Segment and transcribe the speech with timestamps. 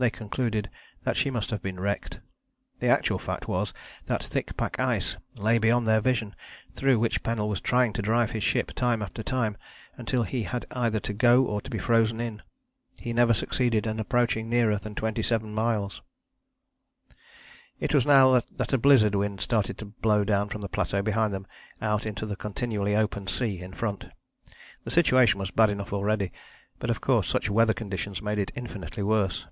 [0.00, 0.70] They concluded
[1.02, 2.20] that she must have been wrecked.
[2.78, 3.74] The actual fact was
[4.06, 6.36] that thick pack ice lay beyond their vision
[6.72, 9.56] through which Pennell was trying to drive his ship time after time,
[9.96, 12.42] until he had either to go or to be frozen in.
[13.00, 16.00] He never succeeded in approaching nearer than 27 miles.
[17.80, 21.34] It was now that a blizzard wind started to blow down from the plateau behind
[21.34, 21.48] them
[21.82, 24.06] out into the continually open sea in front.
[24.84, 26.30] The situation was bad enough already,
[26.78, 29.44] but of course such weather conditions made it infinitely worse.